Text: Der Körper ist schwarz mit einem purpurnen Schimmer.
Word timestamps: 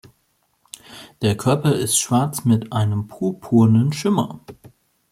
Der 1.21 1.37
Körper 1.37 1.75
ist 1.75 1.99
schwarz 1.99 2.43
mit 2.43 2.73
einem 2.73 3.07
purpurnen 3.07 3.93
Schimmer. 3.93 4.39